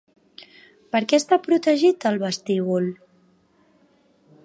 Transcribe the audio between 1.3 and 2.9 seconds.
protegit el vestíbul?